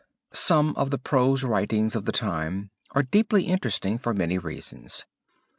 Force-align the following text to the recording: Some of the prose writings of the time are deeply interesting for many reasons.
Some 0.33 0.75
of 0.77 0.89
the 0.89 0.97
prose 0.97 1.43
writings 1.43 1.95
of 1.95 2.05
the 2.05 2.11
time 2.11 2.71
are 2.95 3.03
deeply 3.03 3.43
interesting 3.43 3.99
for 3.99 4.15
many 4.15 4.39
reasons. 4.39 5.05